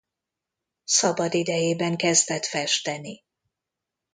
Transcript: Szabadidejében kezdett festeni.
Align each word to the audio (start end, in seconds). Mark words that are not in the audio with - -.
Szabadidejében 0.85 1.95
kezdett 1.97 2.45
festeni. 2.45 3.23